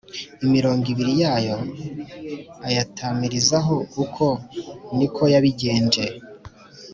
[0.45, 1.57] Imirongo ibiri yayo
[2.67, 4.25] ayatamirizaho uko
[4.97, 6.05] ni ko yabigenje